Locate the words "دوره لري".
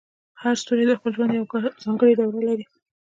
2.19-2.65